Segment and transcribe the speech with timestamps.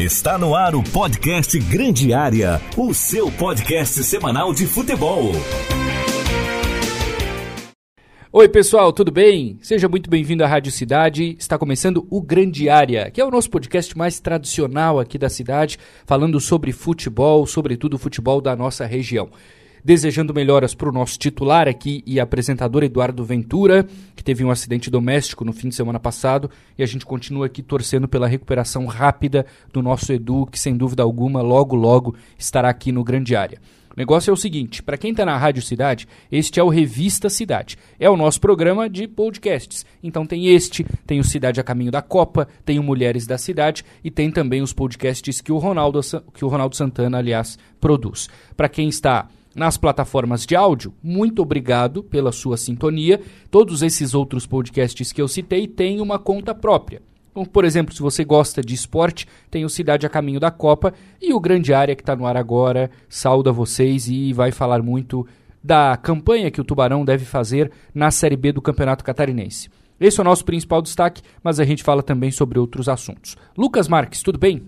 [0.00, 5.30] Está no ar o podcast Grande Área, o seu podcast semanal de futebol.
[8.32, 9.58] Oi, pessoal, tudo bem?
[9.60, 11.36] Seja muito bem-vindo à Rádio Cidade.
[11.38, 15.76] Está começando o Grande Área, que é o nosso podcast mais tradicional aqui da cidade,
[16.06, 19.28] falando sobre futebol, sobretudo futebol da nossa região.
[19.84, 24.90] Desejando melhoras para o nosso titular aqui e apresentador Eduardo Ventura, que teve um acidente
[24.90, 29.46] doméstico no fim de semana passado, e a gente continua aqui torcendo pela recuperação rápida
[29.72, 33.58] do nosso Edu, que sem dúvida alguma logo logo estará aqui no Grande Área.
[33.90, 37.28] O negócio é o seguinte: para quem está na Rádio Cidade, este é o Revista
[37.28, 37.76] Cidade.
[37.98, 39.84] É o nosso programa de podcasts.
[40.02, 43.84] Então tem este, tem o Cidade a Caminho da Copa, tem o Mulheres da Cidade
[44.04, 46.00] e tem também os podcasts que o Ronaldo,
[46.32, 48.28] que o Ronaldo Santana, aliás, produz.
[48.56, 53.20] Para quem está nas plataformas de áudio, muito obrigado pela sua sintonia.
[53.50, 57.02] Todos esses outros podcasts que eu citei têm uma conta própria.
[57.30, 60.92] Então, por exemplo, se você gosta de esporte, tem o Cidade a Caminho da Copa
[61.20, 65.26] e o Grande Área que está no ar agora sauda vocês e vai falar muito
[65.62, 69.68] da campanha que o Tubarão deve fazer na Série B do Campeonato Catarinense.
[70.00, 73.36] Esse é o nosso principal destaque, mas a gente fala também sobre outros assuntos.
[73.56, 74.62] Lucas Marques, tudo bem?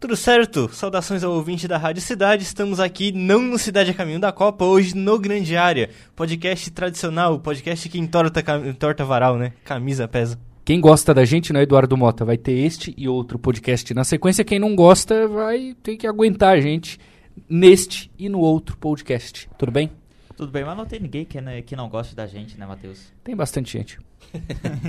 [0.00, 0.66] Tudo certo?
[0.72, 2.42] Saudações ao ouvinte da Rádio Cidade.
[2.42, 5.90] Estamos aqui não no Cidade a Caminho da Copa, hoje no Grande Área.
[6.16, 9.52] Podcast tradicional, podcast que entorta, entorta varal, né?
[9.62, 10.40] Camisa pesa.
[10.64, 14.42] Quem gosta da gente, né, Eduardo Mota, vai ter este e outro podcast na sequência.
[14.42, 16.98] Quem não gosta vai ter que aguentar a gente
[17.46, 19.50] neste e no outro podcast.
[19.58, 19.90] Tudo bem?
[20.34, 23.12] Tudo bem, mas não tem ninguém que, né, que não goste da gente, né, Matheus?
[23.22, 23.98] Tem bastante gente.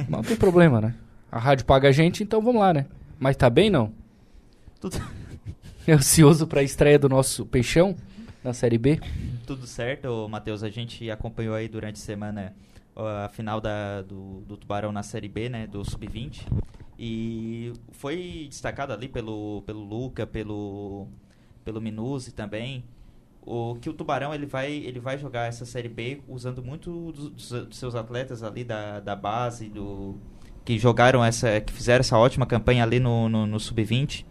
[0.08, 0.96] mas não tem problema, né?
[1.30, 2.86] A rádio paga a gente, então vamos lá, né?
[3.20, 3.92] Mas tá bem, não?
[4.82, 4.98] Tudo...
[5.88, 7.96] Ansioso para a estreia do nosso Peixão
[8.44, 9.00] na Série B?
[9.46, 10.64] Tudo certo, Matheus.
[10.64, 12.56] A gente acompanhou aí durante a semana
[12.96, 16.48] a final da, do, do Tubarão na Série B, né, do Sub-20.
[17.00, 21.08] E foi destacado ali pelo, pelo Luca, pelo,
[21.64, 22.84] pelo Minuzzi também,
[23.44, 27.50] o que o Tubarão ele vai, ele vai jogar essa Série B usando muito dos,
[27.50, 30.16] dos seus atletas ali da, da base, do,
[30.64, 34.26] que jogaram essa, que fizeram essa ótima campanha ali no, no, no Sub-20.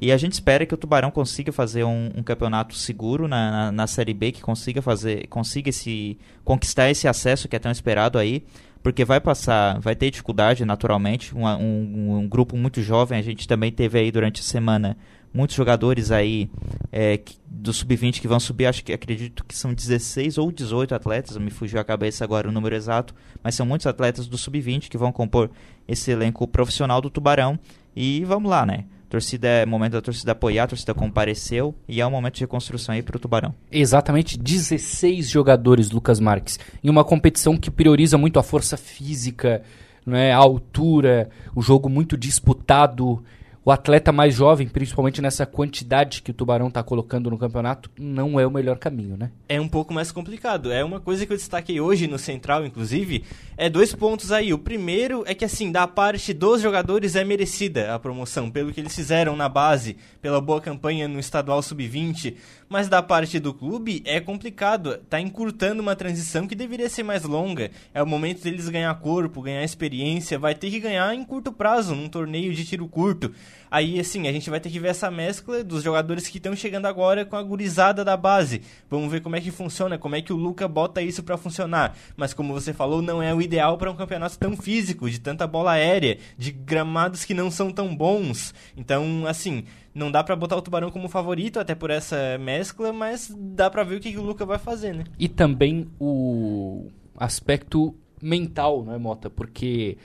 [0.00, 3.72] E a gente espera que o Tubarão consiga fazer um, um campeonato seguro na, na,
[3.72, 8.18] na, Série B, que consiga fazer, consiga esse, conquistar esse acesso que é tão esperado
[8.18, 8.44] aí,
[8.82, 13.48] porque vai passar, vai ter dificuldade naturalmente, um, um, um grupo muito jovem, a gente
[13.48, 14.96] também teve aí durante a semana
[15.32, 16.50] muitos jogadores aí
[16.92, 21.36] é, do sub-20 que vão subir, acho que acredito que são 16 ou 18 atletas,
[21.36, 24.96] me fugiu a cabeça agora o número exato, mas são muitos atletas do sub-20 que
[24.96, 25.50] vão compor
[25.86, 27.58] esse elenco profissional do Tubarão.
[27.94, 28.84] E vamos lá, né?
[29.08, 32.94] Torcida é momento da torcida apoiar, a torcida compareceu e é um momento de reconstrução
[32.94, 33.54] aí para o Tubarão.
[33.70, 39.62] Exatamente, 16 jogadores, Lucas Marques, em uma competição que prioriza muito a força física,
[40.04, 43.22] né, a altura, o jogo muito disputado
[43.66, 48.38] o atleta mais jovem, principalmente nessa quantidade que o Tubarão está colocando no campeonato, não
[48.38, 49.32] é o melhor caminho, né?
[49.48, 50.70] É um pouco mais complicado.
[50.70, 53.24] É uma coisa que eu destaquei hoje no Central, inclusive,
[53.56, 54.54] é dois pontos aí.
[54.54, 58.78] O primeiro é que, assim, da parte dos jogadores é merecida a promoção, pelo que
[58.78, 62.36] eles fizeram na base, pela boa campanha no estadual sub-20,
[62.68, 64.98] mas da parte do clube é complicado.
[65.08, 67.70] Tá encurtando uma transição que deveria ser mais longa.
[67.94, 70.38] É o momento deles ganhar corpo, ganhar experiência.
[70.38, 73.32] Vai ter que ganhar em curto prazo, num torneio de tiro curto.
[73.76, 76.86] Aí, assim, a gente vai ter que ver essa mescla dos jogadores que estão chegando
[76.86, 78.62] agora com a gurizada da base.
[78.88, 81.94] Vamos ver como é que funciona, como é que o Luca bota isso para funcionar.
[82.16, 85.46] Mas como você falou, não é o ideal para um campeonato tão físico, de tanta
[85.46, 88.54] bola aérea, de gramados que não são tão bons.
[88.74, 93.30] Então, assim, não dá para botar o Tubarão como favorito, até por essa mescla, mas
[93.38, 95.04] dá para ver o que, que o Luca vai fazer, né?
[95.18, 99.28] E também o aspecto mental, não é, Mota?
[99.28, 99.98] Porque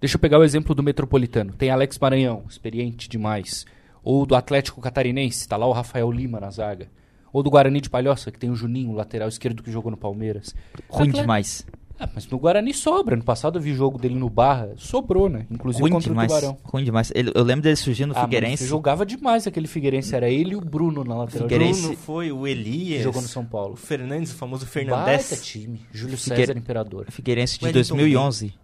[0.00, 1.52] Deixa eu pegar o exemplo do Metropolitano.
[1.52, 3.66] Tem Alex Maranhão, experiente demais.
[4.02, 6.88] Ou do Atlético Catarinense, está lá o Rafael Lima na zaga.
[7.32, 10.54] Ou do Guarani de Palhoça, que tem o Juninho, lateral esquerdo que jogou no Palmeiras.
[10.88, 11.66] Ruim demais.
[12.00, 13.16] Ah, mas no Guarani sobra.
[13.16, 15.46] No passado eu vi jogo dele no Barra, sobrou, né?
[15.50, 16.30] Inclusive Ruim contra demais.
[16.30, 16.58] o Tubarão.
[16.62, 17.12] Ruim demais.
[17.12, 18.62] Ele, eu lembro dele surgindo no ah, Figueirense.
[18.62, 20.14] Mas jogava demais aquele Figueirense.
[20.14, 21.48] Era ele e o Bruno na lateral.
[21.48, 22.98] Figueirense Bruno foi o Elias.
[22.98, 23.74] Que jogou no São Paulo.
[23.74, 25.28] O Fernandes, o famoso Fernandes.
[25.28, 25.80] Baita time.
[25.90, 26.46] Júlio Figueire...
[26.46, 27.06] César Imperador.
[27.10, 28.54] Figueirense de Wellington 2011.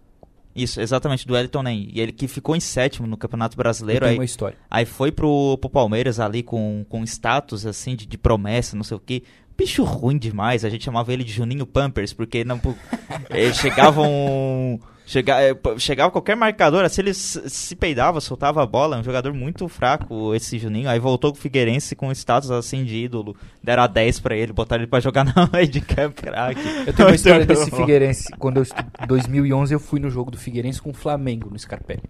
[0.55, 1.89] Isso, exatamente, do Elton Nem.
[1.93, 4.05] E ele que ficou em sétimo no Campeonato Brasileiro.
[4.05, 4.57] Aí, uma história.
[4.71, 8.95] aí foi pro, pro Palmeiras ali com, com status, assim, de, de promessa, não sei
[8.95, 9.23] o quê.
[9.57, 12.59] Bicho ruim demais, a gente chamava ele de Juninho Pampers, porque não,
[13.29, 18.97] ele chegava um Chega, é, chegava qualquer marcador, assim, ele se peidava, soltava a bola,
[18.97, 20.89] um jogador muito fraco, esse Juninho.
[20.89, 23.35] Aí voltou com o Figueirense com status assim de ídolo.
[23.63, 26.59] Deram a 10 pra ele, botaram ele pra jogar na meio de campo, craque.
[26.87, 28.29] Eu tenho uma história desse Figueirense.
[28.39, 32.01] Quando eu, em 2011 eu fui no jogo do Figueirense com o Flamengo no Scarpelli.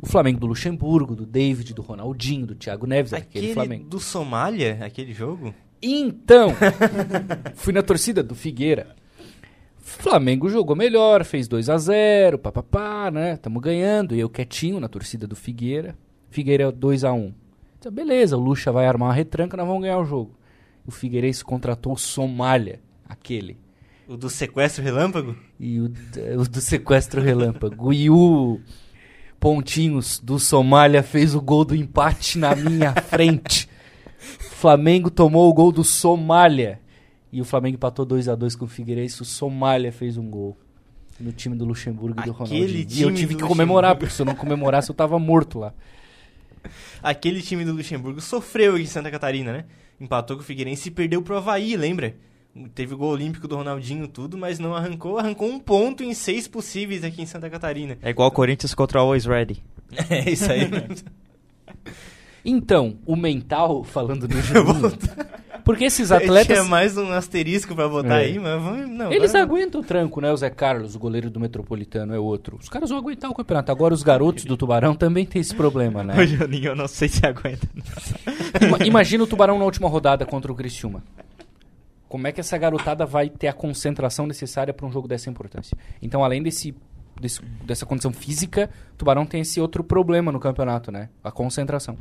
[0.00, 3.88] O Flamengo do Luxemburgo, do David, do Ronaldinho, do Thiago Neves, aquele Aquele Flamengo.
[3.88, 5.54] do Somália, aquele jogo?
[5.82, 6.54] Então,
[7.56, 8.97] fui na torcida do Figueira.
[9.88, 13.36] Flamengo jogou melhor, fez 2 a 0 papapá, né?
[13.36, 14.14] Tamo ganhando.
[14.14, 15.96] E eu quietinho na torcida do Figueira.
[16.30, 17.32] Figueira 2 a 1
[17.78, 20.32] então, Beleza, o Lucha vai armar uma retranca, nós vamos ganhar o jogo.
[20.84, 23.56] O Figueirense contratou o Somália, aquele.
[24.08, 25.36] O do sequestro relâmpago?
[25.60, 27.92] E o, o do sequestro relâmpago.
[27.92, 28.58] E o
[29.38, 33.68] Pontinhos do Somália fez o gol do empate na minha frente.
[34.18, 36.80] Flamengo tomou o gol do Somália.
[37.32, 39.20] E o Flamengo empatou 2 a 2 com o Figueirense.
[39.22, 40.56] O Somália fez um gol.
[41.20, 42.86] No time do Luxemburgo e do Aquele Ronaldinho.
[42.90, 45.74] E eu tive do que comemorar, porque se eu não comemorasse eu tava morto lá.
[47.02, 49.64] Aquele time do Luxemburgo sofreu aqui em Santa Catarina, né?
[50.00, 52.14] Empatou com o Figueirense e perdeu pro Havaí, lembra?
[52.74, 55.18] Teve o gol olímpico do Ronaldinho e tudo, mas não arrancou.
[55.18, 57.98] Arrancou um ponto em seis possíveis aqui em Santa Catarina.
[58.00, 59.62] É igual o Corinthians contra o Always Ready.
[60.10, 60.68] É isso aí.
[62.44, 64.98] Então, o mental, falando no Juninho,
[65.68, 66.46] porque esses atletas...
[66.56, 68.24] Tinha mais um asterisco pra botar É.
[68.24, 68.88] aí, mas vamos...
[68.88, 70.32] Não, Eles agora- aguentam o tranco, né?
[70.32, 72.56] O Zé Carlos, o goleiro do Metropolitano, é outro.
[72.58, 73.70] Os caras vão aguentar o campeonato.
[73.70, 76.14] Agora os garotos do Tubarão também tem esse problema, né?
[76.18, 77.68] O Juninho, eu não sei se aguenta.
[78.66, 81.02] Ima- Imagina o Tubarão na última rodada contra o Criciúma.
[82.08, 85.76] Como é que essa garotada vai ter a concentração necessária para um jogo dessa importância?
[86.00, 86.74] Então, além desse,
[87.20, 91.08] desse- dessa condição física, o Tubarão tem esse outro problema no campeonato, né?
[91.22, 91.96] A concentração.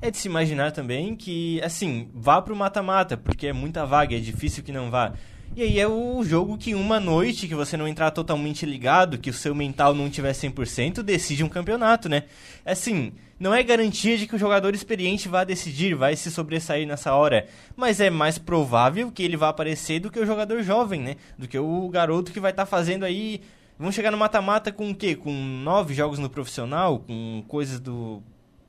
[0.00, 4.20] É de se imaginar também que, assim, vá pro mata-mata, porque é muita vaga, é
[4.20, 5.12] difícil que não vá.
[5.54, 9.30] E aí é o jogo que uma noite que você não entrar totalmente ligado, que
[9.30, 12.24] o seu mental não tiver 100%, decide um campeonato, né?
[12.64, 17.14] Assim, não é garantia de que o jogador experiente vá decidir, vai se sobressair nessa
[17.14, 17.46] hora,
[17.76, 21.16] mas é mais provável que ele vá aparecer do que o jogador jovem, né?
[21.38, 23.40] Do que o garoto que vai estar fazendo aí...
[23.78, 25.14] Vamos chegar no mata-mata com o quê?
[25.14, 27.00] Com nove jogos no profissional?
[27.00, 28.22] Com coisas do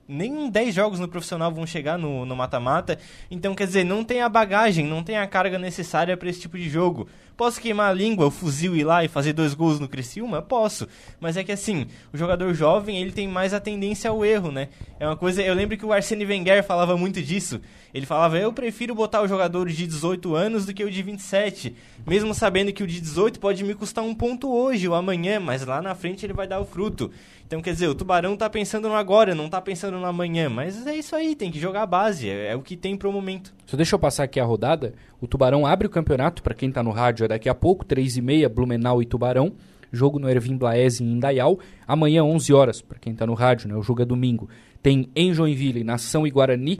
[0.07, 2.97] nem 10 jogos no profissional vão chegar no no mata-mata.
[3.29, 6.57] então, quer dizer, não tem a bagagem, não tem a carga necessária para esse tipo
[6.57, 7.07] de jogo.
[7.37, 10.41] Posso queimar a língua, o fuzil ir lá e fazer dois gols no Criciúma?
[10.41, 10.87] Posso.
[11.19, 14.69] Mas é que assim, o jogador jovem, ele tem mais a tendência ao erro, né?
[14.99, 17.61] É uma coisa, eu lembro que o Arsene Wenger falava muito disso.
[17.93, 21.75] Ele falava: "Eu prefiro botar o jogador de 18 anos do que o de 27,
[22.07, 25.63] mesmo sabendo que o de 18 pode me custar um ponto hoje ou amanhã, mas
[25.63, 27.11] lá na frente ele vai dar o fruto".
[27.47, 30.49] Então, quer dizer, o Tubarão tá pensando no agora, não tá pensando no amanhã.
[30.49, 32.29] Mas é isso aí, tem que jogar a base.
[32.29, 33.53] É, é o que tem pro momento.
[33.65, 34.93] Só deixa eu passar aqui a rodada.
[35.21, 38.21] O Tubarão abre o campeonato, para quem tá no rádio daqui a pouco, 3 e
[38.21, 39.53] meia, Blumenau e Tubarão.
[39.91, 41.59] Jogo no Ervin Blaese em Indaial.
[41.87, 43.75] Amanhã, 11 horas, para quem tá no rádio, né?
[43.75, 44.49] O jogo é domingo.
[44.81, 46.79] Tem em Joinville, Nação e Guarani.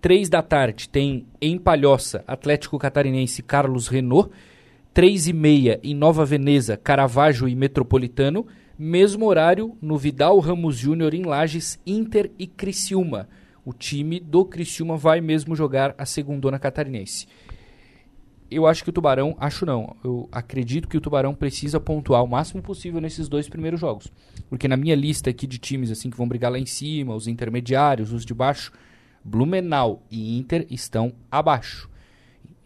[0.00, 4.30] 3 da tarde tem em Palhoça, Atlético Catarinense Carlos Renault.
[4.94, 8.46] 3 e meia em Nova Veneza, Caravaggio e Metropolitano.
[8.78, 13.28] Mesmo horário no Vidal Ramos Júnior em Lages, Inter e Criciúma.
[13.64, 17.26] O time do Criciúma vai mesmo jogar a segundona catarinense.
[18.48, 22.28] Eu acho que o Tubarão, acho não, eu acredito que o Tubarão precisa pontuar o
[22.28, 24.12] máximo possível nesses dois primeiros jogos.
[24.48, 27.26] Porque na minha lista aqui de times assim que vão brigar lá em cima, os
[27.26, 28.72] intermediários, os de baixo,
[29.24, 31.90] Blumenau e Inter estão abaixo.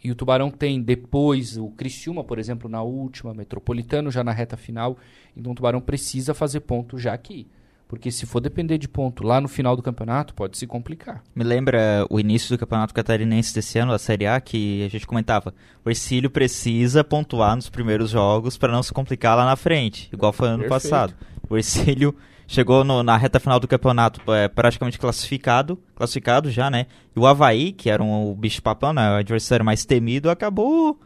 [0.02, 4.56] E o Tubarão tem depois o Criciúma, por exemplo, na última, Metropolitano já na reta
[4.56, 4.98] final.
[5.34, 7.46] Então o Tubarão precisa fazer ponto já aqui.
[7.90, 11.24] Porque se for depender de ponto lá no final do campeonato, pode se complicar.
[11.34, 15.08] Me lembra o início do Campeonato Catarinense desse ano, a Série A, que a gente
[15.08, 15.52] comentava.
[15.84, 20.32] O Ercílio precisa pontuar nos primeiros jogos para não se complicar lá na frente, igual
[20.32, 20.82] foi ano Perfeito.
[20.82, 21.14] passado.
[21.48, 22.14] O Ercílio
[22.46, 26.86] chegou no- na reta final do campeonato é, praticamente classificado, classificado já, né?
[27.16, 30.96] E o Havaí, que era um, o bicho-papão, né, o adversário mais temido, acabou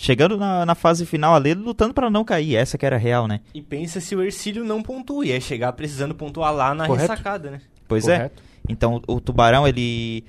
[0.00, 2.56] chegando na, na fase final ali, lutando para não cair.
[2.56, 3.40] Essa que era a real, né?
[3.52, 5.26] E pensa se o Ercílio não pontua.
[5.26, 7.12] Ia chegar precisando pontuar lá na Correto.
[7.12, 7.60] ressacada, né?
[7.86, 8.16] Pois é.
[8.16, 8.42] Correto?
[8.66, 10.24] Então o Tubarão ele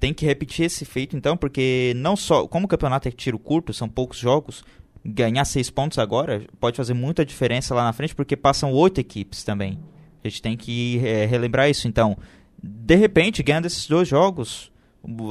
[0.00, 3.72] tem que repetir esse feito então, porque não só como o campeonato é tiro curto,
[3.72, 4.64] são poucos jogos,
[5.04, 9.44] ganhar seis pontos agora pode fazer muita diferença lá na frente, porque passam oito equipes
[9.44, 9.78] também.
[10.24, 11.86] A gente tem que eh, relembrar isso.
[11.86, 12.16] Então,
[12.60, 14.72] de repente, ganhando esses dois jogos,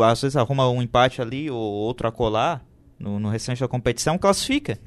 [0.06, 2.64] às vezes arruma um empate ali ou outro a colar
[3.04, 4.80] no, no restante da competição, classifica.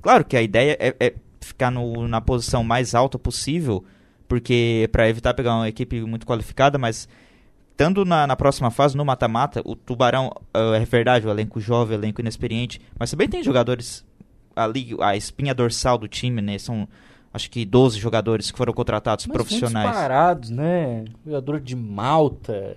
[0.00, 3.84] Claro que a ideia é, é ficar no- na posição mais alta possível,
[4.28, 7.08] porque para evitar pegar uma equipe muito qualificada, mas
[7.70, 11.96] estando na, na próxima fase, no mata-mata, o Tubarão, ah, é verdade, o elenco jovem,
[11.96, 14.04] o elenco inexperiente, mas também tem jogadores
[14.54, 16.58] ali, a espinha dorsal do time, né?
[16.58, 16.86] São
[17.34, 19.90] acho que 12 jogadores que foram contratados Mas profissionais.
[19.90, 21.04] parados, né?
[21.24, 22.76] Jogador de Malta,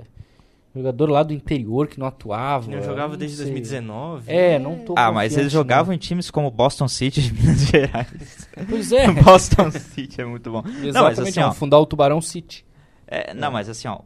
[0.75, 2.71] jogador lá do interior que não atuava.
[2.71, 3.45] Eu jogava desde sei.
[3.45, 4.31] 2019.
[4.31, 8.47] É, não tô Ah, mas eles jogavam em times como Boston City de Minas Gerais.
[8.57, 8.65] não.
[8.65, 9.09] Pois é.
[9.23, 10.59] Boston City é muito bom.
[10.67, 12.65] Exatamente, Não, mas assim, é, ó, fundar o Tubarão City.
[13.07, 13.99] É, não, mas assim, ó,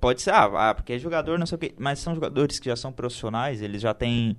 [0.00, 2.66] pode ser, ah, ah, porque é jogador, não sei o quê, mas são jogadores que
[2.70, 4.36] já são profissionais, eles já têm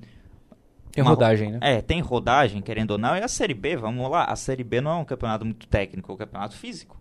[0.91, 1.59] Tem uma- rodagem, né?
[1.61, 4.79] É, tem rodagem, querendo ou não, e a Série B, vamos lá, a Série B
[4.81, 6.97] não é um campeonato muito técnico, é um campeonato físico.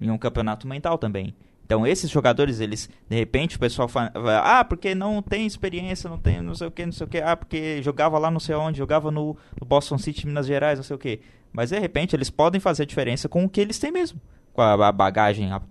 [0.00, 1.34] E um campeonato mental também.
[1.66, 6.18] Então, esses jogadores, eles, de repente, o pessoal fala, ah, porque não tem experiência, não
[6.18, 8.54] tem não sei o que, não sei o que, ah, porque jogava lá não sei
[8.54, 11.20] onde, jogava no, no Boston City, Minas Gerais, não sei o que.
[11.52, 14.20] Mas, de repente, eles podem fazer diferença com o que eles têm mesmo.
[14.52, 15.62] Com a, a bagagem a-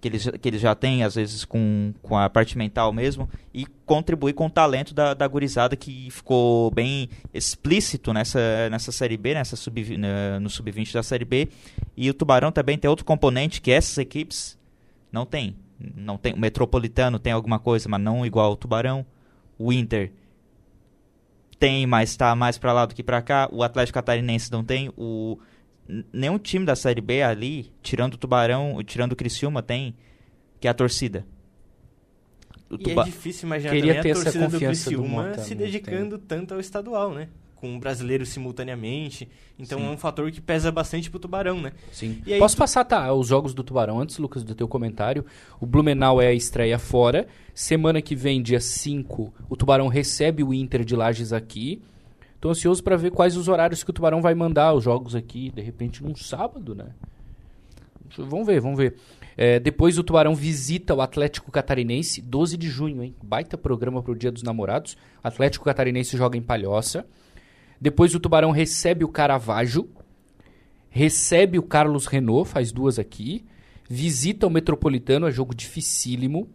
[0.00, 3.66] que, eles, que eles já têm, às vezes, com, com a parte mental mesmo, e
[3.84, 9.34] contribuir com o talento da, da gurizada que ficou bem explícito nessa, nessa Série B,
[9.34, 11.48] nessa sub, na- no Sub-20 da Série B.
[11.96, 14.58] E o Tubarão também tem outro componente que essas equipes
[15.12, 15.54] não tem.
[15.96, 16.32] Não tem.
[16.32, 19.04] O Metropolitano tem alguma coisa, mas não igual o Tubarão.
[19.58, 20.12] O Inter
[21.58, 23.48] tem, mas está mais para lá do que para cá.
[23.52, 24.90] O Atlético Catarinense não tem.
[24.96, 25.38] O
[26.12, 29.94] nenhum time da Série B ali, tirando o Tubarão, tirando o Criciúma, tem
[30.60, 31.26] que é a torcida.
[32.70, 34.96] O E Tuba- é difícil imaginar Queria também ter a essa torcida do confiança do
[34.96, 37.28] Criciúma Mota, se dedicando tanto ao estadual, né?
[37.62, 39.28] Com o brasileiro simultaneamente.
[39.56, 39.86] Então Sim.
[39.86, 41.70] é um fator que pesa bastante pro Tubarão, né?
[41.92, 42.20] Sim.
[42.40, 45.24] Posso tu- passar tá, os jogos do Tubarão antes, Lucas, do teu comentário.
[45.60, 47.28] O Blumenau é a estreia fora.
[47.54, 51.80] Semana que vem, dia 5, o Tubarão recebe o Inter de Lages aqui.
[52.40, 55.48] Tô ansioso para ver quais os horários que o Tubarão vai mandar os jogos aqui,
[55.54, 56.86] de repente num sábado, né?
[58.18, 58.96] Vamos ver, vamos ver.
[59.36, 63.14] É, depois o Tubarão visita o Atlético Catarinense, 12 de junho, hein?
[63.22, 64.96] Baita programa pro Dia dos Namorados.
[65.22, 67.06] Atlético Catarinense joga em Palhoça.
[67.82, 69.90] Depois o Tubarão recebe o Caravaggio,
[70.88, 73.44] recebe o Carlos Renault, faz duas aqui.
[73.90, 76.48] Visita o Metropolitano, é jogo dificílimo.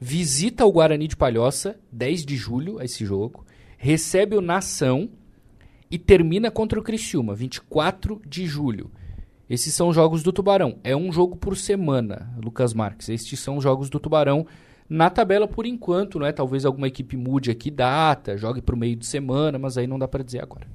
[0.00, 3.44] Visita o Guarani de Palhoça, 10 de julho, esse jogo.
[3.76, 5.10] Recebe o Nação
[5.90, 8.90] e termina contra o Criciúma, 24 de julho.
[9.50, 10.78] Esses são os jogos do Tubarão.
[10.82, 13.10] É um jogo por semana, Lucas Marques.
[13.10, 14.46] Estes são os jogos do Tubarão
[14.88, 16.32] na tabela por enquanto, né?
[16.32, 20.06] Talvez alguma equipe mude aqui data, jogue pro meio de semana, mas aí não dá
[20.08, 20.66] pra dizer agora.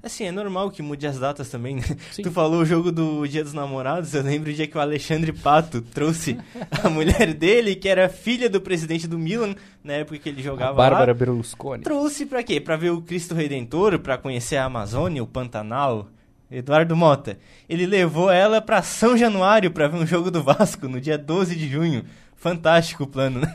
[0.00, 1.82] Assim, é normal que mude as datas também, né?
[2.12, 2.22] Sim.
[2.22, 5.32] Tu falou o jogo do Dia dos Namorados, eu lembro o dia que o Alexandre
[5.32, 6.38] Pato trouxe
[6.70, 10.44] a mulher dele, que era filha do presidente do Milan, na época que ele A
[10.44, 11.14] jogava Bárbara lá.
[11.18, 11.82] Berlusconi.
[11.82, 12.60] Trouxe pra quê?
[12.60, 16.08] Pra ver o Cristo Redentor, pra conhecer a Amazônia, o Pantanal.
[16.50, 17.36] Eduardo Mota.
[17.68, 21.54] Ele levou ela pra São Januário pra ver um jogo do Vasco no dia 12
[21.54, 22.04] de junho.
[22.38, 23.54] Fantástico o plano, né?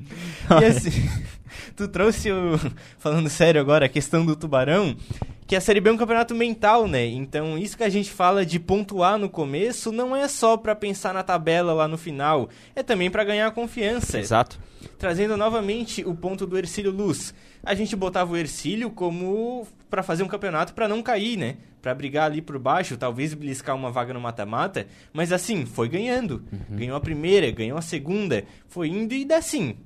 [0.60, 0.90] e assim,
[1.76, 2.58] tu trouxe o.
[2.98, 4.96] Falando sério agora, a questão do Tubarão,
[5.46, 7.04] que a Série B é um campeonato mental, né?
[7.04, 11.12] Então, isso que a gente fala de pontuar no começo não é só pra pensar
[11.12, 14.58] na tabela lá no final, é também pra ganhar confiança Exato.
[14.98, 17.34] trazendo novamente o ponto do Ercílio Luz.
[17.62, 21.56] A gente botava o Ercílio como pra fazer um campeonato pra não cair, né?
[21.82, 26.42] Pra brigar ali por baixo, talvez beliscar uma vaga no mata-mata, mas assim, foi ganhando.
[26.70, 29.76] Ganhou a primeira, ganhou a segunda, foi indo e assim,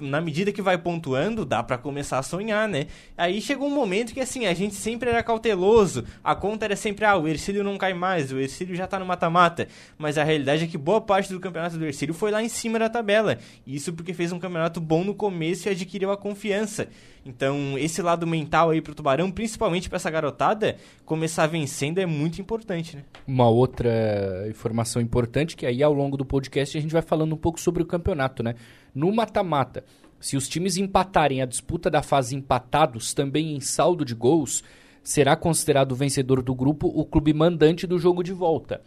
[0.00, 2.88] na medida que vai pontuando, dá pra começar a sonhar, né?
[3.16, 7.04] Aí chegou um momento que assim, a gente sempre era cauteloso, a conta era sempre,
[7.04, 10.64] ah, o Ercílio não cai mais, o Ercílio já tá no mata-mata, mas a realidade
[10.64, 13.92] é que boa parte do campeonato do Ercílio foi lá em cima da tabela, isso
[13.92, 16.88] porque fez um campeonato bom no começo e adquiriu a confiança.
[17.24, 22.40] Então, esse lado mental aí pro Tubarão, principalmente pra essa garotada, começar vencendo é muito
[22.40, 23.04] importante, né?
[23.26, 27.38] Uma outra informação importante, que aí ao longo do podcast a gente vai falando um
[27.38, 28.54] pouco sobre o campeonato, né?
[28.94, 29.84] No mata-mata,
[30.18, 34.64] se os times empatarem a disputa da fase empatados, também em saldo de gols,
[35.02, 38.80] será considerado o vencedor do grupo o clube mandante do jogo de volta.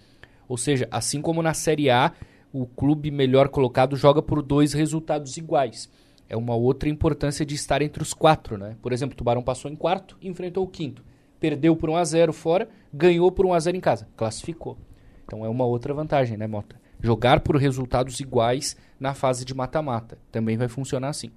[0.48, 2.12] Ou seja, assim como na Série A,
[2.52, 5.90] o clube melhor colocado joga por dois resultados iguais.
[6.34, 8.76] É uma outra importância de estar entre os quatro, né?
[8.82, 11.04] Por exemplo, o Tubarão passou em quarto, enfrentou o quinto.
[11.40, 14.76] Perdeu por 1 a 0 fora, ganhou por 1 a 0 em casa, classificou.
[15.24, 16.76] Então é uma outra vantagem, né, Mota?
[17.00, 20.18] Jogar por resultados iguais na fase de mata-mata.
[20.32, 21.30] Também vai funcionar assim.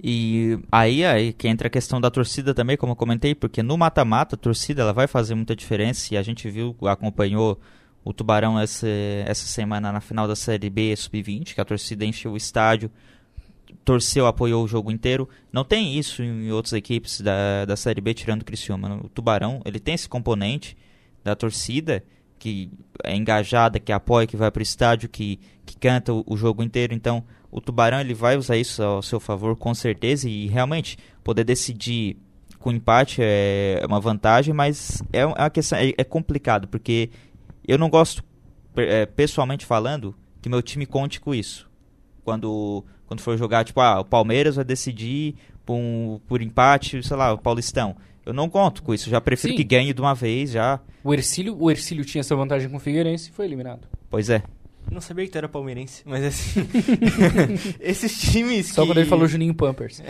[0.00, 3.76] E aí, aí que entra a questão da torcida também, como eu comentei, porque no
[3.76, 7.58] mata-mata a torcida ela vai fazer muita diferença e a gente viu, acompanhou
[8.04, 12.34] o Tubarão essa, essa semana na final da Série B Sub-20, que a torcida encheu
[12.34, 12.88] o estádio,
[13.84, 15.28] torceu, apoiou o jogo inteiro.
[15.52, 19.00] Não tem isso em outras equipes da, da Série B, tirando o Criciúma.
[19.02, 20.76] O Tubarão, ele tem esse componente
[21.24, 22.04] da torcida
[22.38, 22.70] que
[23.02, 26.62] é engajada, que apoia, que vai para o estádio, que, que canta o, o jogo
[26.62, 26.94] inteiro.
[26.94, 31.44] Então, o Tubarão ele vai usar isso ao seu favor com certeza e realmente poder
[31.44, 32.16] decidir
[32.58, 37.10] com empate é uma vantagem, mas é uma questão é, é complicado porque
[37.66, 38.22] eu não gosto
[38.76, 41.68] é, pessoalmente falando que meu time conte com isso.
[42.24, 45.34] Quando quando for jogar tipo ah, o Palmeiras vai decidir
[45.66, 47.96] por, um, por empate, sei lá, o Paulistão.
[48.24, 49.56] Eu não conto com isso, já prefiro Sim.
[49.56, 50.78] que ganhe de uma vez já.
[51.02, 53.88] O Ercílio, o Ercílio tinha essa vantagem com o Figueirense e foi eliminado.
[54.10, 54.42] Pois é.
[54.90, 56.66] Não sabia que tu era palmeirense, mas assim.
[57.80, 58.88] esses times Só que...
[58.88, 60.02] quando ele falou Juninho Pampers.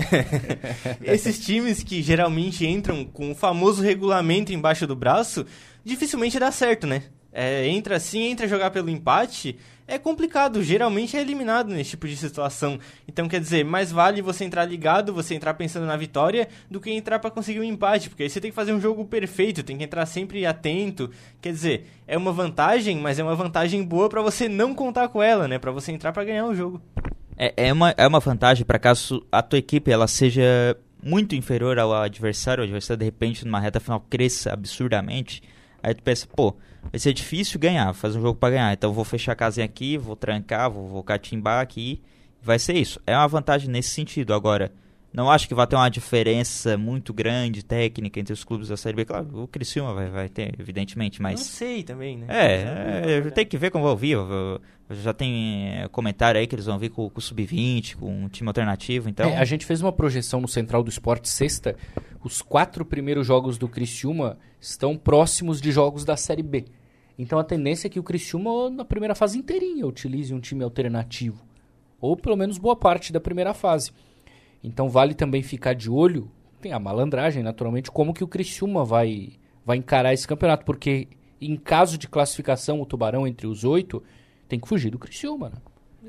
[1.02, 5.44] esses times que geralmente entram com o famoso regulamento embaixo do braço,
[5.84, 7.04] dificilmente dá certo, né?
[7.32, 9.56] É, entra assim, entra jogar pelo empate,
[9.88, 12.78] é complicado, geralmente é eliminado nesse tipo de situação.
[13.08, 16.90] Então, quer dizer, mais vale você entrar ligado, você entrar pensando na vitória, do que
[16.90, 19.78] entrar para conseguir um empate, porque aí você tem que fazer um jogo perfeito, tem
[19.78, 21.10] que entrar sempre atento.
[21.40, 25.22] Quer dizer, é uma vantagem, mas é uma vantagem boa para você não contar com
[25.22, 25.58] ela, né?
[25.58, 26.82] Para você entrar para ganhar o jogo.
[27.34, 31.78] É, é, uma, é uma vantagem para caso a tua equipe ela seja muito inferior
[31.78, 35.42] ao adversário, o adversário de repente numa reta final cresça absurdamente.
[35.82, 36.54] Aí tu pensa, pô,
[36.90, 38.72] vai ser difícil ganhar, fazer um jogo para ganhar.
[38.72, 42.00] Então vou fechar a casinha aqui, vou trancar, vou, vou catimbar aqui.
[42.42, 43.00] Vai ser isso.
[43.06, 44.32] É uma vantagem nesse sentido.
[44.32, 44.72] Agora,
[45.18, 48.94] não acho que vai ter uma diferença muito grande técnica entre os clubes da Série
[48.94, 49.04] B.
[49.04, 51.40] Claro, o Criciúma vai, vai ter, evidentemente, mas...
[51.40, 52.26] Não sei também, né?
[52.28, 54.16] É, é tem que ver como vão vir.
[54.90, 58.28] Já tem é, comentário aí que eles vão vir com, com o Sub-20, com um
[58.28, 59.28] time alternativo, então...
[59.28, 61.74] É, a gente fez uma projeção no Central do Esporte sexta.
[62.22, 66.64] Os quatro primeiros jogos do Criciúma estão próximos de jogos da Série B.
[67.18, 71.42] Então a tendência é que o Criciúma, na primeira fase inteirinha, utilize um time alternativo.
[72.00, 73.90] Ou pelo menos boa parte da primeira fase.
[74.62, 79.30] Então vale também ficar de olho, tem a malandragem naturalmente, como que o Criciúma vai,
[79.64, 81.08] vai encarar esse campeonato, porque
[81.40, 84.02] em caso de classificação, o Tubarão entre os oito,
[84.48, 85.56] tem que fugir do Criciúma, né?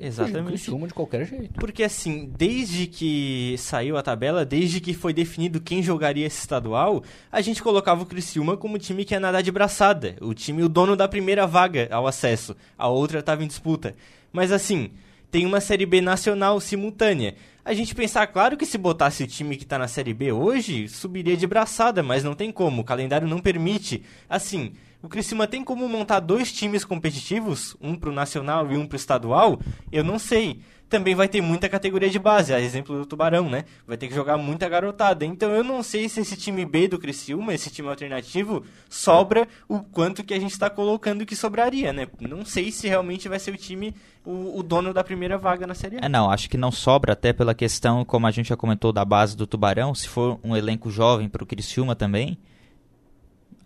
[0.01, 0.31] Exatamente.
[0.31, 1.59] Fugir do Criciúma de qualquer jeito.
[1.59, 7.03] Porque assim, desde que saiu a tabela, desde que foi definido quem jogaria esse estadual,
[7.31, 10.69] a gente colocava o Criciúma como time que ia nadar de braçada, o time, o
[10.69, 13.93] dono da primeira vaga ao acesso, a outra estava em disputa.
[14.31, 14.91] Mas assim,
[15.31, 17.35] tem uma Série B nacional simultânea.
[17.63, 20.87] A gente pensar, claro que se botasse o time que está na Série B hoje,
[20.87, 24.01] subiria de braçada, mas não tem como, o calendário não permite.
[24.27, 28.95] Assim, o Criciúma tem como montar dois times competitivos, um pro nacional e um pro
[28.95, 29.59] estadual?
[29.91, 30.59] Eu não sei.
[30.89, 33.65] Também vai ter muita categoria de base, a exemplo do Tubarão, né?
[33.85, 35.23] Vai ter que jogar muita garotada.
[35.23, 39.79] Então eu não sei se esse time B do Criciúma, esse time alternativo, sobra o
[39.79, 42.07] quanto que a gente está colocando que sobraria, né?
[42.19, 43.93] Não sei se realmente vai ser o time,
[44.25, 46.05] o, o dono da primeira vaga na Série A.
[46.05, 49.05] É, não, acho que não sobra, até pela questão, como a gente já comentou, da
[49.05, 49.93] base do Tubarão.
[49.93, 52.37] Se for um elenco jovem para o Criciúma também,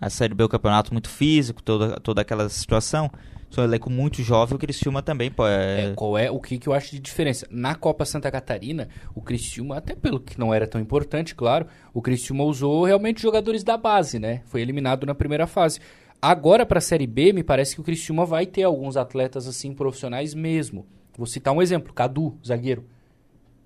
[0.04, 3.10] a Série B é um campeonato muito físico, toda, toda aquela situação.
[3.50, 5.54] Se um elenco muito jovem, o Criciúma também pode...
[5.54, 7.48] É, qual é o que, que eu acho de diferença?
[7.50, 12.02] Na Copa Santa Catarina, o Criciúma, até pelo que não era tão importante, claro, o
[12.02, 14.42] Criciúma usou realmente jogadores da base, né?
[14.46, 15.80] Foi eliminado na primeira fase.
[16.22, 19.74] Agora, para a Série B, me parece que o Criciúma vai ter alguns atletas assim
[19.74, 20.86] profissionais mesmo.
[21.16, 22.86] Vou citar um exemplo, Cadu, zagueiro,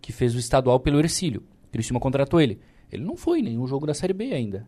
[0.02, 1.43] que fez o estadual pelo Ercílio.
[1.69, 2.60] O Criciúma contratou ele.
[2.91, 4.67] Ele não foi em nenhum jogo da Série B ainda.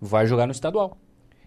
[0.00, 0.96] Vai jogar no estadual.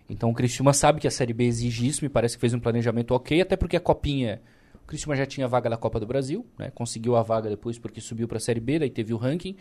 [0.09, 2.59] Então o Criciúma sabe que a Série B exige isso, me parece que fez um
[2.59, 4.41] planejamento ok, até porque a Copinha.
[4.83, 6.71] O Criciúma já tinha vaga da Copa do Brasil, né?
[6.73, 9.55] conseguiu a vaga depois porque subiu para a Série B, daí teve o ranking.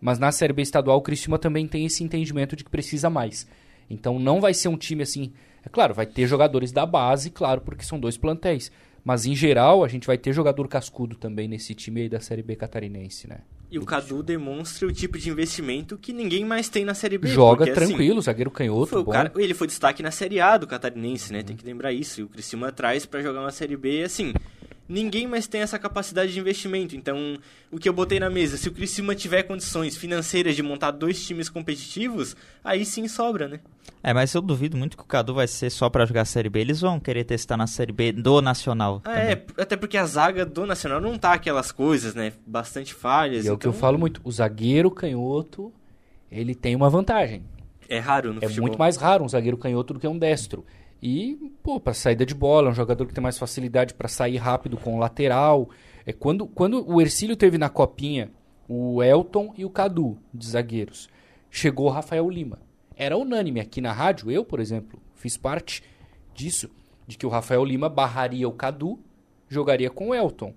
[0.00, 3.46] Mas na Série B estadual o Criciúma também tem esse entendimento de que precisa mais.
[3.88, 5.32] Então não vai ser um time assim.
[5.64, 8.70] É claro, vai ter jogadores da base, claro, porque são dois plantéis.
[9.02, 12.42] Mas em geral, a gente vai ter jogador cascudo também nesse time aí da Série
[12.42, 13.38] B catarinense, né?
[13.70, 17.28] E o Cadu demonstra o tipo de investimento que ninguém mais tem na Série B.
[17.28, 19.12] Joga porque, tranquilo, assim, zagueiro canhoto, bom.
[19.12, 21.42] cara, ele foi destaque na Série A do Catarinense, né?
[21.42, 22.20] Tem que lembrar isso.
[22.20, 24.32] E o Criciúma traz para jogar uma Série B, assim,
[24.88, 26.96] ninguém mais tem essa capacidade de investimento.
[26.96, 27.36] Então,
[27.70, 31.24] o que eu botei na mesa, se o Criciúma tiver condições financeiras de montar dois
[31.26, 33.60] times competitivos, aí sim sobra, né?
[34.02, 36.48] É, mas eu duvido muito que o Cadu vai ser só pra jogar a Série
[36.48, 36.60] B.
[36.60, 39.02] Eles vão querer testar na Série B do Nacional.
[39.04, 42.32] Ah, é, até porque a zaga do Nacional não tá aquelas coisas, né?
[42.46, 43.44] Bastante falhas.
[43.44, 45.72] E é o que eu falo muito, o zagueiro canhoto,
[46.30, 47.42] ele tem uma vantagem.
[47.88, 48.62] É raro no É futebol.
[48.68, 50.64] muito mais raro um zagueiro canhoto do que um destro.
[51.02, 54.36] E, pô, pra saída de bola, é um jogador que tem mais facilidade para sair
[54.36, 55.70] rápido com o lateral.
[56.04, 58.30] É quando, quando o Ercílio teve na copinha
[58.68, 61.08] o Elton e o Cadu de zagueiros,
[61.50, 62.58] chegou o Rafael Lima.
[62.96, 65.82] Era unânime aqui na rádio, eu, por exemplo, fiz parte
[66.34, 66.68] disso,
[67.06, 68.98] de que o Rafael Lima barraria o Cadu,
[69.48, 70.52] jogaria com o Elton.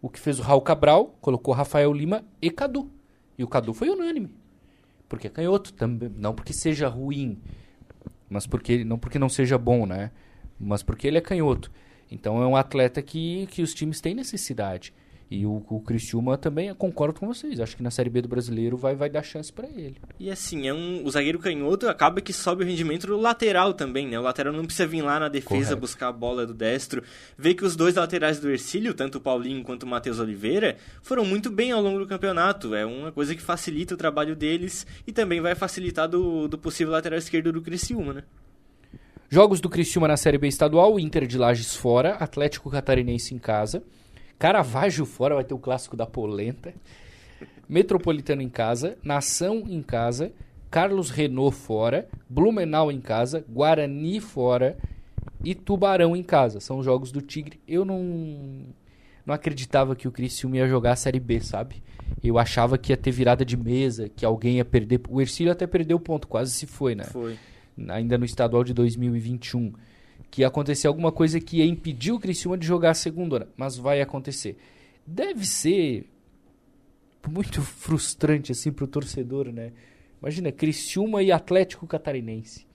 [0.00, 2.90] O que fez o Raul Cabral, colocou Rafael Lima e Cadu.
[3.36, 4.30] E o Cadu foi unânime.
[5.08, 7.40] Porque é canhoto, também, não porque seja ruim,
[8.28, 10.10] mas porque não porque não seja bom, né?
[10.58, 11.70] Mas porque ele é canhoto.
[12.10, 14.92] Então é um atleta que, que os times têm necessidade.
[15.30, 17.60] E o, o Criciúma também, concordo com vocês.
[17.60, 19.96] Acho que na Série B do Brasileiro vai, vai dar chance para ele.
[20.18, 24.08] E assim, é um, o zagueiro canhoto acaba que sobe o rendimento do lateral também,
[24.08, 24.18] né?
[24.18, 25.80] O lateral não precisa vir lá na defesa Correto.
[25.80, 27.02] buscar a bola do destro.
[27.36, 31.26] Vê que os dois laterais do Ercílio, tanto o Paulinho quanto o Matheus Oliveira, foram
[31.26, 32.74] muito bem ao longo do campeonato.
[32.74, 36.92] É uma coisa que facilita o trabalho deles e também vai facilitar do, do possível
[36.94, 38.22] lateral esquerdo do Criciúma, né?
[39.28, 43.82] Jogos do Criciúma na Série B estadual, Inter de Lages fora, Atlético Catarinense em casa,
[44.38, 46.72] Caravaggio fora, vai ter o clássico da polenta,
[47.68, 50.32] Metropolitano em casa, Nação em casa,
[50.70, 54.78] Carlos Renault fora, Blumenau em casa, Guarani fora
[55.44, 56.60] e Tubarão em casa.
[56.60, 57.60] São os jogos do Tigre.
[57.66, 58.64] Eu não
[59.24, 61.82] não acreditava que o Criciúma ia jogar a Série B, sabe?
[62.24, 65.02] Eu achava que ia ter virada de mesa, que alguém ia perder.
[65.10, 67.04] O Ercílio até perdeu o ponto, quase se foi, né?
[67.04, 67.36] Foi.
[67.88, 69.74] Ainda no estadual de 2021.
[70.30, 73.76] Que ia acontecer alguma coisa que ia impedir o Criciúma de jogar a segunda, mas
[73.76, 74.56] vai acontecer.
[75.06, 76.06] Deve ser
[77.28, 79.72] muito frustrante assim pro torcedor, né?
[80.20, 82.66] Imagina, Criciúma e Atlético Catarinense.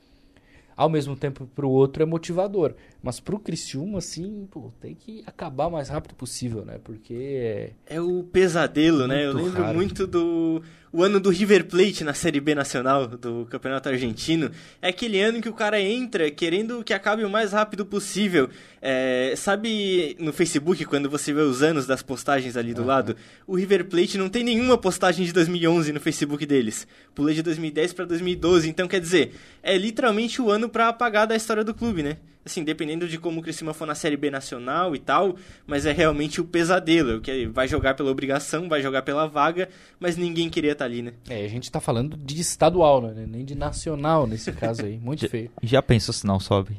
[0.75, 2.75] Ao mesmo tempo, pro outro é motivador.
[3.03, 6.79] Mas pro Criciúma, assim, pô, tem que acabar o mais rápido possível, né?
[6.81, 7.99] Porque é...
[7.99, 9.25] O pesadelo, né?
[9.25, 9.75] Eu lembro raro.
[9.75, 10.63] muito do
[10.93, 14.51] o ano do River Plate na Série B nacional do Campeonato Argentino.
[14.79, 18.47] É aquele ano que o cara entra querendo que acabe o mais rápido possível.
[18.79, 23.17] É, sabe no Facebook, quando você vê os anos das postagens ali do lado?
[23.47, 26.87] O River Plate não tem nenhuma postagem de 2011 no Facebook deles.
[27.13, 28.69] Pulei de 2010 para 2012.
[28.69, 32.17] Então, quer dizer, é literalmente o ano para apagar da história do clube, né?
[32.45, 35.93] Assim, dependendo de como o Criciúma for na Série B nacional e tal, mas é
[35.93, 40.73] realmente o pesadelo, que vai jogar pela obrigação, vai jogar pela vaga, mas ninguém queria
[40.73, 41.13] estar ali, né?
[41.29, 43.25] É, a gente tá falando de estadual, né?
[43.27, 44.97] Nem de nacional nesse caso aí.
[44.97, 45.51] Muito feio.
[45.61, 46.77] Já pensou se não sobe?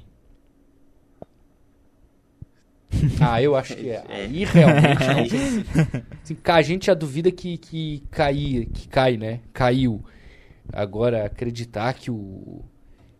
[3.20, 4.04] Ah, eu acho que é.
[4.08, 4.16] É.
[4.22, 6.02] Aí realmente não.
[6.22, 9.40] Assim, a gente já duvida que, que, cair, que cai, né?
[9.52, 10.04] Caiu.
[10.72, 12.64] Agora, acreditar que o,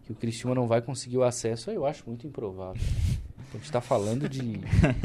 [0.04, 2.80] que o Criciúma não vai conseguir o acesso, eu acho muito improvável.
[3.52, 4.58] A gente tá falando de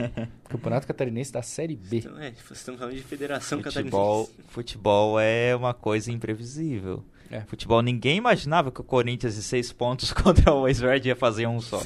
[0.50, 1.98] Campeonato Catarinense da Série B.
[1.98, 4.48] Então, é, estamos falando de Federação Futebol, Catarinense.
[4.50, 7.04] futebol é uma coisa imprevisível.
[7.30, 7.42] É.
[7.42, 11.62] Futebol, ninguém imaginava que o Corinthians de seis pontos contra o West ia fazer um
[11.62, 11.80] só.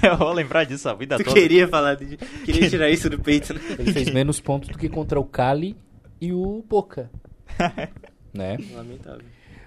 [0.00, 1.34] Eu vou lembrar disso a vida Tu toda.
[1.40, 2.18] queria falar de...
[2.44, 3.60] Queria tirar isso do peito, né?
[3.76, 5.76] Ele fez menos pontos do que contra o Cali
[6.20, 7.10] e o Boca.
[8.32, 8.56] né?
[8.72, 9.22] Lamentável.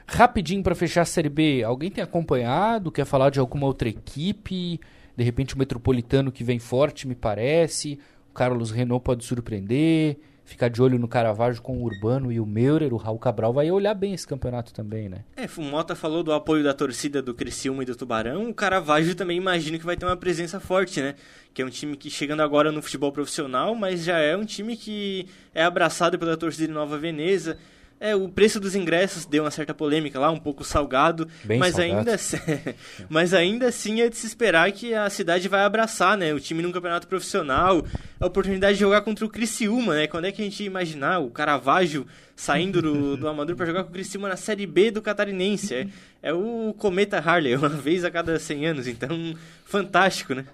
[0.07, 2.91] Rapidinho pra fechar a Série B, alguém tem acompanhado?
[2.91, 4.79] Quer falar de alguma outra equipe?
[5.17, 7.99] De repente o Metropolitano que vem forte, me parece.
[8.29, 10.17] O Carlos Renault pode surpreender.
[10.45, 12.93] Ficar de olho no Caravaggio com o Urbano e o Meurer.
[12.93, 15.25] O Raul Cabral vai olhar bem esse campeonato também, né?
[15.35, 18.49] É, o Mota falou do apoio da torcida do Criciúma e do Tubarão.
[18.49, 21.15] O Caravaggio também imagino que vai ter uma presença forte, né?
[21.53, 24.77] Que é um time que chegando agora no futebol profissional, mas já é um time
[24.77, 27.57] que é abraçado pela torcida de Nova Veneza.
[27.99, 31.73] É, o preço dos ingressos deu uma certa polêmica lá, um pouco salgado, Bem mas
[31.73, 31.97] salgado.
[31.99, 32.37] ainda assim,
[33.09, 36.31] mas ainda assim é de se esperar que a cidade vai abraçar, né?
[36.31, 37.83] O time num campeonato profissional,
[38.19, 40.05] a oportunidade de jogar contra o Criciúma, né?
[40.07, 42.05] Quando é que a gente ia imaginar o Caravaggio
[42.35, 45.73] saindo do, do Amador para jogar com o Criciúma na Série B do Catarinense?
[45.73, 45.87] É,
[46.21, 49.33] é o Cometa Harley, uma vez a cada 100 anos, então
[49.65, 50.45] fantástico, né?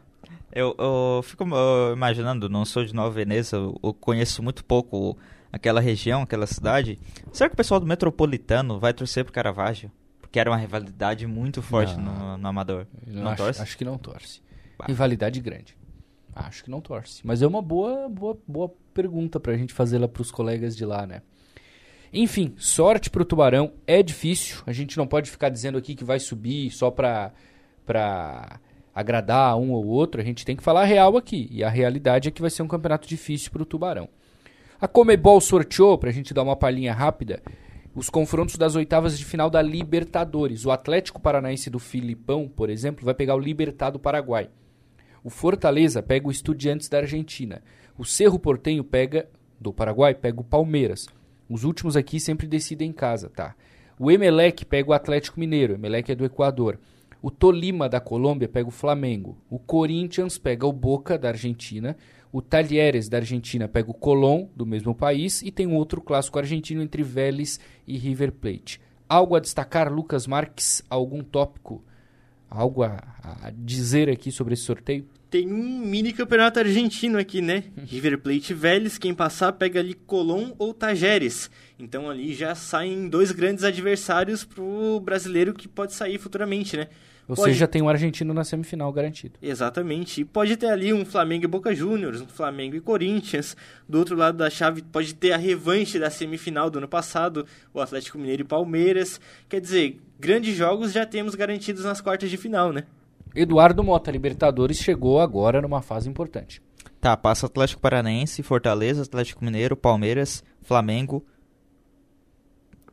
[0.56, 1.46] Eu, eu fico
[1.92, 5.18] imaginando, não sou de Nova Veneza, eu, eu conheço muito pouco
[5.54, 7.00] aquela região, aquela cidade.
[7.32, 9.92] Será que o pessoal do Metropolitano vai torcer pro Caravaggio?
[10.20, 12.32] Porque era uma rivalidade muito forte Não.
[12.32, 12.88] no, no Amador.
[13.06, 13.62] Eu Não, acho, torce?
[13.62, 14.42] acho que não torce.
[14.80, 14.86] Bah.
[14.88, 15.78] Rivalidade grande.
[16.36, 17.22] Acho que não torce.
[17.24, 21.06] Mas é uma boa, boa, boa pergunta pra gente fazer lá pros colegas de lá,
[21.06, 21.22] né?
[22.12, 23.74] Enfim, sorte pro Tubarão.
[23.86, 24.58] É difícil.
[24.66, 27.32] A gente não pode ficar dizendo aqui que vai subir só pra,
[27.86, 28.60] pra
[28.94, 30.20] agradar um ou outro.
[30.20, 31.48] A gente tem que falar a real aqui.
[31.52, 34.10] E a realidade é que vai ser um campeonato difícil pro Tubarão.
[34.84, 37.42] A Comebol sorteou, pra gente dar uma palhinha rápida,
[37.96, 40.66] os confrontos das oitavas de final da Libertadores.
[40.66, 44.50] O Atlético Paranaense do Filipão, por exemplo, vai pegar o Libertad do Paraguai.
[45.24, 47.64] O Fortaleza pega o Estudiantes da Argentina.
[47.98, 51.08] O Cerro Portenho pega, do Paraguai, pega o Palmeiras.
[51.50, 53.56] Os últimos aqui sempre decidem em casa, tá?
[53.98, 55.72] O Emelec pega o Atlético Mineiro.
[55.72, 56.78] O Emelec é do Equador.
[57.22, 59.38] O Tolima da Colômbia pega o Flamengo.
[59.50, 61.96] O Corinthians pega o Boca da Argentina.
[62.34, 65.44] O Talheres da Argentina pega o Colón do mesmo país.
[65.44, 68.82] E tem um outro clássico argentino entre Vélez e River Plate.
[69.08, 70.82] Algo a destacar, Lucas Marques?
[70.90, 71.86] Algum tópico?
[72.50, 75.08] Algo a, a dizer aqui sobre esse sorteio?
[75.30, 77.66] Tem um mini campeonato argentino aqui, né?
[77.86, 81.52] River Plate Vélez, quem passar pega ali Colón ou Tajeres.
[81.78, 86.88] Então ali já saem dois grandes adversários pro brasileiro que pode sair futuramente, né?
[87.28, 89.36] Ou Pode- seja, tem um argentino na semifinal garantido.
[89.42, 90.22] Exatamente.
[90.22, 93.56] E pode ter ali um Flamengo e Boca Juniors, um Flamengo e Corinthians.
[93.88, 97.80] Do outro lado da chave pode ter a revanche da semifinal do ano passado, o
[97.80, 99.22] Atlético Mineiro e Palmeiras.
[99.48, 102.84] Quer dizer, grandes jogos já temos garantidos nas quartas de final, né?
[103.36, 106.62] Eduardo Mota, Libertadores, chegou agora numa fase importante.
[107.00, 111.26] Tá, passa Atlético Paranaense, Fortaleza, Atlético Mineiro, Palmeiras, Flamengo.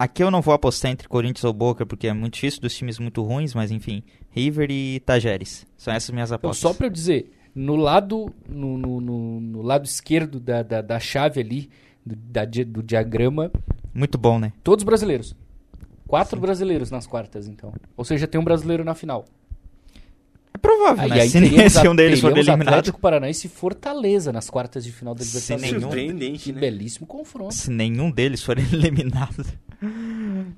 [0.01, 2.99] Aqui eu não vou apostar entre Corinthians ou Boca, porque é muito difícil, dos times
[2.99, 4.03] muito ruins, mas enfim.
[4.31, 5.67] River e Tajeres.
[5.77, 6.59] São essas minhas Então, apostas.
[6.59, 10.99] só pra eu dizer, no lado, no, no, no- no lado esquerdo da, da, da
[11.01, 11.69] chave ali,
[12.07, 13.51] do, da do diagrama,
[13.93, 14.53] Muito bom, né?
[14.65, 15.35] todos brasileiros.
[16.07, 17.73] Quatro brasileiros nas quartas, então.
[17.97, 19.25] Ou seja, tem um brasileiro na final.
[20.53, 21.21] É provável, Aí, né?
[21.21, 22.69] aí Se, a- um deles for eliminado.
[22.69, 25.63] Atlético Paranaense e Fortaleza nas quartas de final da Libertadores.
[25.71, 26.61] nenhum- Surpreendente, Que né?
[26.61, 27.55] belíssimo confronto.
[27.55, 29.47] Se nenhum deles for eliminado.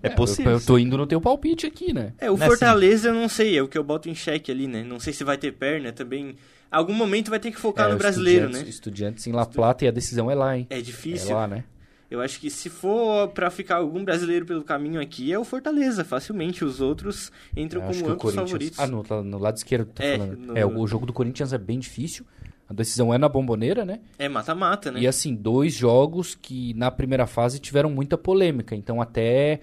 [0.03, 0.53] É, possível.
[0.53, 2.13] Eu, eu tô indo no teu palpite aqui, né?
[2.19, 4.67] É, o Né, Fortaleza eu não sei, é o que eu boto em xeque ali,
[4.67, 4.83] né?
[4.83, 6.35] Não sei se vai ter perna também.
[6.71, 8.71] Algum momento vai ter que focar É, no brasileiro, Estudiantes- né?
[8.71, 10.67] Estudiantes em La Plata e a decisão é lá, hein?
[10.71, 11.35] É É difícil.
[11.37, 11.65] lá, né?
[12.11, 16.05] Eu acho que se for pra ficar algum brasileiro pelo caminho aqui, é o Fortaleza,
[16.05, 16.63] facilmente.
[16.63, 18.51] Os outros entram Eu acho como que o amplos Corinthians...
[18.77, 18.79] favoritos.
[18.81, 20.37] Ah, no, no lado esquerdo, tá É, falando.
[20.37, 22.27] no- É, o jogo do Corinthians é bem difícil.
[22.73, 24.01] A decisão é na bomboneira, né?
[24.19, 25.01] É mata-mata, né?
[25.01, 28.75] E assim, dois jogos que na primeira fase tiveram muita polêmica.
[28.75, 29.61] Então até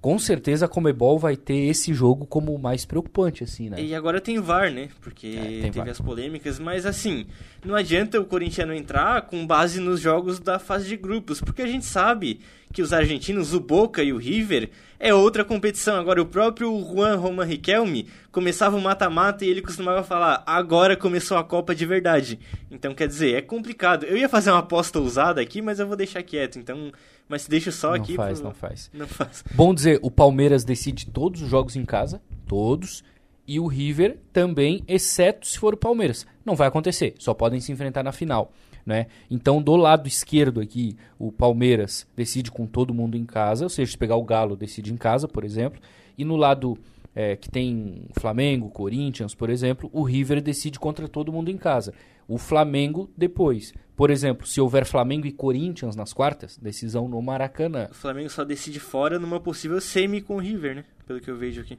[0.00, 3.82] com certeza a Comebol vai ter esse jogo como o mais preocupante, assim, né?
[3.82, 4.90] E agora tem VAR, né?
[5.00, 5.88] Porque É, teve VAR.
[5.88, 7.24] as polêmicas, mas assim,
[7.64, 11.66] não adianta o corintiano entrar com base nos jogos da fase de grupos, porque a
[11.66, 12.40] gente sabe
[12.70, 14.68] que os argentinos, o Boca e o River,
[15.06, 15.96] é outra competição.
[15.96, 21.36] Agora, o próprio Juan Roman Riquelme começava o mata-mata e ele costumava falar: agora começou
[21.36, 22.38] a Copa de verdade.
[22.70, 24.04] Então, quer dizer, é complicado.
[24.04, 26.58] Eu ia fazer uma aposta ousada aqui, mas eu vou deixar quieto.
[26.58, 26.90] Então,
[27.28, 28.14] mas deixa só não aqui.
[28.16, 28.90] faz, pro- não faz.
[28.92, 29.44] Não faz.
[29.54, 33.04] Bom dizer, o Palmeiras decide todos os jogos em casa, todos,
[33.46, 36.26] e o River também, exceto se for o Palmeiras.
[36.44, 38.52] Não vai acontecer, só podem se enfrentar na final,
[38.84, 39.06] né?
[39.30, 43.92] Então, do lado esquerdo aqui, o Palmeiras decide com todo mundo em casa, ou seja,
[43.92, 45.80] se pegar o Galo, decide em casa, por exemplo,
[46.16, 46.78] e no lado
[47.14, 51.94] é, que tem Flamengo, Corinthians, por exemplo, o River decide contra todo mundo em casa.
[52.26, 53.72] O Flamengo depois.
[53.94, 57.88] Por exemplo, se houver Flamengo e Corinthians nas quartas, decisão no Maracanã.
[57.90, 60.84] O Flamengo só decide fora numa possível semi com o River, né?
[61.06, 61.78] Pelo que eu vejo aqui.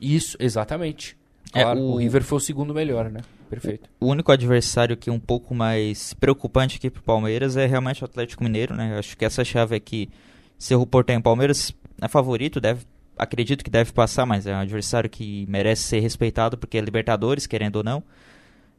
[0.00, 1.16] Isso, exatamente.
[1.54, 1.92] É, Claro, o...
[1.92, 3.20] o- River foi o segundo melhor, né?
[3.48, 3.88] Perfeito.
[3.98, 8.04] O único adversário que é um pouco mais preocupante aqui pro Palmeiras é realmente o
[8.04, 8.98] Atlético Mineiro, né?
[8.98, 10.10] Acho que essa chave aqui,
[10.58, 12.84] Cerro Porteño, Palmeiras é favorito, deve,
[13.16, 17.46] acredito que deve passar, mas é um adversário que merece ser respeitado porque é Libertadores,
[17.46, 18.02] querendo ou não.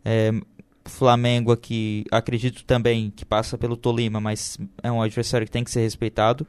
[0.05, 0.31] É,
[0.85, 5.71] Flamengo aqui, acredito também que passa pelo Tolima, mas é um adversário que tem que
[5.71, 6.45] ser respeitado.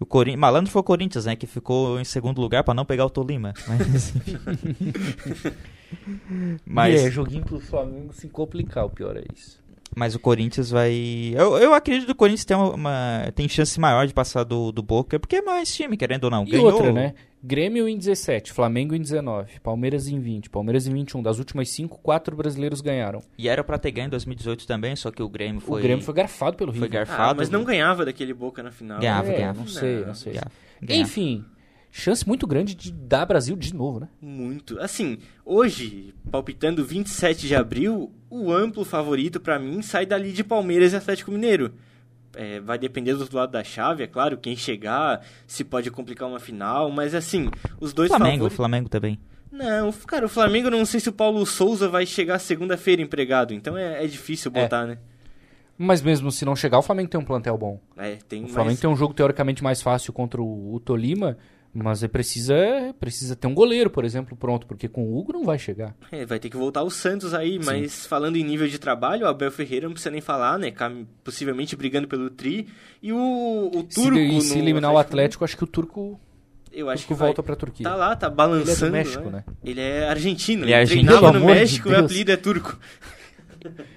[0.00, 0.34] O Corin...
[0.34, 1.36] Malandro foi o Corinthians, né?
[1.36, 3.52] Que ficou em segundo lugar para não pegar o Tolima.
[3.68, 4.38] Mas, enfim.
[6.64, 9.59] Mas- E é, joguinho pro Flamengo se complicar, o pior é isso.
[9.96, 10.92] Mas o Corinthians vai.
[11.34, 14.82] Eu, eu acredito que o Corinthians tem, uma, tem chance maior de passar do, do
[14.82, 16.44] Boca, porque é mais time, querendo ou não.
[16.44, 17.14] E Ganhou- outra, né?
[17.42, 21.22] Grêmio em 17, Flamengo em 19, Palmeiras em 20, Palmeiras em 21.
[21.22, 23.20] Das últimas 5, 4 brasileiros ganharam.
[23.38, 25.80] E era pra ter ganho em 2018 também, só que o Grêmio foi.
[25.80, 26.90] O Grêmio foi garfado pelo foi River.
[27.06, 27.30] garfado.
[27.30, 29.00] Ah, mas não ganhava daquele Boca na final.
[29.00, 29.58] Ganhava, É, ganhava.
[29.58, 30.34] Não sei, não sei.
[30.34, 30.50] Ganhava,
[30.82, 31.02] ganhava.
[31.08, 31.44] Enfim,
[31.90, 34.08] chance muito grande de dar Brasil de novo, né?
[34.20, 34.78] Muito.
[34.80, 40.92] Assim, hoje, palpitando 27 de abril, o amplo favorito pra mim sai dali de Palmeiras
[40.92, 41.72] e Atlético Mineiro.
[42.34, 46.28] É, vai depender do outro lado da chave, é claro, quem chegar, se pode complicar
[46.28, 47.50] uma final, mas assim,
[47.80, 48.56] os dois Flamengo, favoritos...
[48.56, 49.18] Flamengo também.
[49.50, 53.76] Não, cara, o Flamengo não sei se o Paulo Souza vai chegar segunda-feira empregado, então
[53.76, 54.62] é, é difícil É.
[54.62, 54.98] botar, né?
[55.76, 57.80] Mas mesmo se não chegar, o Flamengo tem um plantel bom.
[57.96, 58.80] É, tem O Flamengo mais...
[58.80, 61.36] tem um jogo teoricamente mais fácil contra o, o Tolima,
[61.72, 62.54] mas ele precisa,
[62.98, 65.94] precisa ter um goleiro, por exemplo, pronto, porque com o Hugo não vai chegar.
[66.10, 69.28] É, vai ter que voltar o Santos aí, mas falando em nível de trabalho, o
[69.28, 70.72] Abel Ferreira não precisa nem falar, né?
[71.22, 72.66] Possivelmente brigando pelo Tri.
[73.02, 73.16] E o,
[73.72, 74.18] o Se, Turco.
[74.18, 76.18] e se eliminar o Atlético, acho que o Turco,
[76.72, 77.28] eu acho Turco que vai.
[77.28, 77.88] volta pra Turquia.
[77.88, 78.96] Tá lá, tá balançando.
[78.96, 79.44] Ele é do México, né?
[79.64, 80.64] Ele é argentino.
[80.64, 81.08] Ele é argentino.
[81.08, 82.78] treinava Pelo no amor de México e o apelido é turco.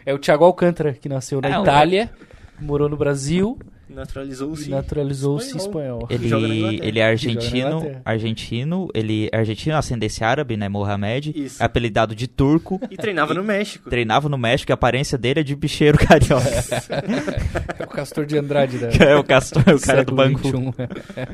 [0.05, 2.11] É o Thiago Alcântara, que nasceu na É, Itália,
[2.59, 3.57] morou no Brasil
[3.89, 4.67] Naturalizou-se.
[4.67, 6.07] e naturalizou-se espanhol.
[6.09, 6.47] espanhol.
[6.69, 11.61] Ele Ele, é argentino, argentino, ele é argentino, ascendência árabe, né, Mohamed, Isso.
[11.63, 13.89] apelidado de turco, E treinava no México.
[13.89, 16.43] treinava no México, e a aparência dele é de bicheiro carioca.
[17.79, 20.15] É o Castor de Andrade da é o Castor, o cara do.
[20.15, 20.73] 21.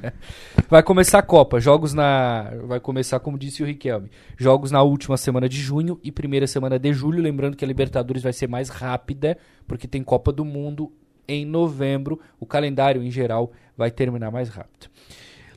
[0.69, 2.51] Vai começar a Copa, jogos na...
[2.65, 6.77] Vai começar, como disse o Riquelme, jogos na última semana de junho e primeira semana
[6.79, 10.91] de julho, lembrando que a Libertadores vai ser mais rápida, porque tem Copa do Mundo
[11.31, 14.87] em novembro, o calendário em geral vai terminar mais rápido.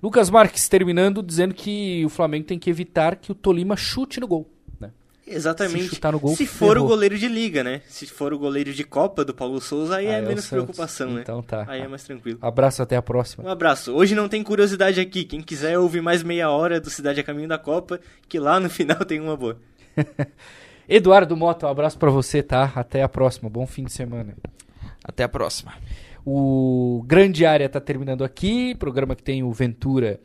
[0.02, 4.26] Lucas Marques terminando dizendo que o Flamengo tem que evitar que o Tolima chute no
[4.26, 4.48] gol.
[4.80, 4.90] Né?
[5.24, 5.84] Exatamente.
[5.84, 6.84] Se chutar no gol, Se for ferrou.
[6.84, 7.82] o goleiro de liga, né?
[7.86, 10.48] Se for o goleiro de Copa do Paulo Souza, aí Ah, é, é menos Santos.
[10.64, 11.20] preocupação, né?
[11.22, 11.64] Então tá.
[11.68, 12.38] Aí é mais tranquilo.
[12.42, 13.44] Abraço, até a próxima.
[13.44, 13.92] Um abraço.
[13.92, 15.22] Hoje não tem curiosidade aqui.
[15.24, 18.68] Quem quiser ouvir mais meia hora do Cidade a Caminho da Copa, que lá no
[18.70, 19.56] final tem uma boa.
[20.88, 22.72] Eduardo Mota, um abraço pra você, tá?
[22.74, 23.48] Até a próxima.
[23.48, 24.34] Bom fim de semana.
[25.04, 25.74] Até a próxima.
[26.24, 30.20] O Grande Área está terminando aqui, programa que tem o Ventura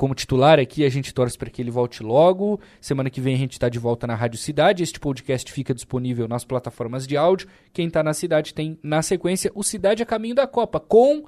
[0.00, 2.58] como titular aqui, a gente torce para que ele volte logo.
[2.80, 4.82] Semana que vem a gente está de volta na Rádio Cidade.
[4.82, 7.46] Este podcast fica disponível nas plataformas de áudio.
[7.70, 11.26] Quem está na cidade tem na sequência o Cidade a Caminho da Copa, com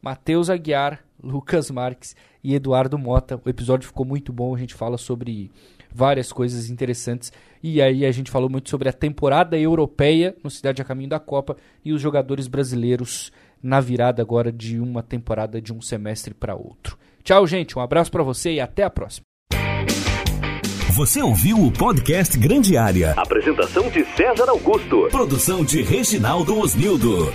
[0.00, 3.42] Matheus Aguiar, Lucas Marques e Eduardo Mota.
[3.44, 5.50] O episódio ficou muito bom, a gente fala sobre
[5.96, 7.32] várias coisas interessantes.
[7.62, 11.18] E aí a gente falou muito sobre a temporada europeia no Cidade a Caminho da
[11.18, 13.32] Copa e os jogadores brasileiros
[13.62, 16.98] na virada agora de uma temporada de um semestre para outro.
[17.24, 17.76] Tchau, gente.
[17.76, 19.24] Um abraço para você e até a próxima.
[20.94, 23.12] Você ouviu o podcast Grande Área.
[23.16, 25.08] Apresentação de César Augusto.
[25.10, 27.32] Produção de Reginaldo Osnildo.